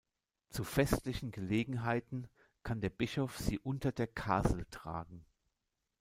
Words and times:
Zu 0.49 0.63
festlichen 0.63 1.29
Gelegenheiten 1.29 2.27
kann 2.63 2.81
der 2.81 2.89
Bischof 2.89 3.37
sie 3.37 3.59
unter 3.59 3.91
der 3.91 4.07
Kasel 4.07 4.65
tragen. 4.71 5.27